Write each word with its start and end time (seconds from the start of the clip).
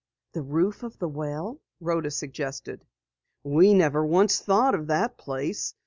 "The 0.33 0.41
roof 0.41 0.81
of 0.81 0.97
the 0.97 1.07
well?" 1.07 1.61
Rhoda 1.79 2.09
suggested. 2.09 2.87
"We 3.43 3.75
never 3.75 4.03
once 4.03 4.39
thought 4.39 4.73
of 4.73 4.87
that 4.87 5.15
place!" 5.15 5.75